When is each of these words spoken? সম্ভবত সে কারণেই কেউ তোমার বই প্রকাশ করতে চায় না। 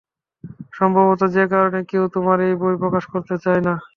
সম্ভবত 0.73 1.21
সে 1.33 1.43
কারণেই 1.53 1.85
কেউ 1.91 2.03
তোমার 2.15 2.37
বই 2.61 2.75
প্রকাশ 2.81 3.03
করতে 3.13 3.35
চায় 3.43 3.61
না। 3.67 3.73